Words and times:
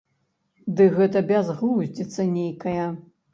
Ды 0.79 0.87
гэта 0.95 1.21
бязглудзіца 1.33 2.27
нейкая. 2.33 2.89